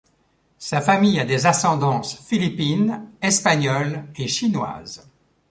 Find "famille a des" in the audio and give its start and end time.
0.81-1.45